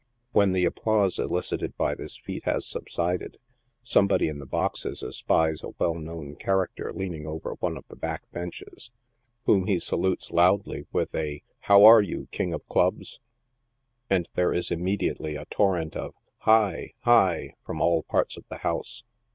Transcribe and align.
When 0.31 0.53
the 0.53 0.65
applause 0.65 1.19
elicited 1.19 1.77
by 1.77 1.93
this 1.93 2.17
feat 2.17 2.45
has 2.45 2.65
subsided, 2.65 3.37
somebody 3.83 4.29
in 4.29 4.39
the 4.39 4.47
boxes 4.47 5.03
espie3 5.03 5.63
a 5.63 5.75
well 5.77 5.93
known 5.93 6.33
character 6.37 6.91
leaning 6.91 7.27
over 7.27 7.53
one 7.59 7.77
of 7.77 7.85
the 7.87 7.95
back 7.95 8.23
benches, 8.31 8.89
whom 9.45 9.67
he 9.67 9.77
salutes 9.77 10.31
loudly 10.31 10.87
with 10.91 11.13
a" 11.13 11.43
How 11.67 11.85
are 11.85 12.01
you, 12.01 12.27
King 12.31 12.51
of 12.51 12.67
Clubs?" 12.67 13.19
and 14.09 14.27
there 14.33 14.51
is 14.51 14.71
immediately 14.71 15.35
a 15.35 15.45
torrent 15.51 15.95
of" 15.95 16.15
hi 16.39 16.93
I 17.03 17.03
hi!" 17.03 17.49
from 17.63 17.79
all 17.79 18.01
parts 18.01 18.37
of 18.37 18.45
the 18.49 18.57
house. 18.57 19.03